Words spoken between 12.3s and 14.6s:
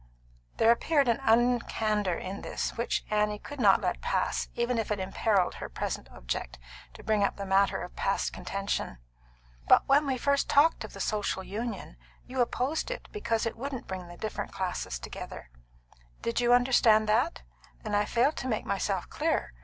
opposed it because it wouldn't bring the different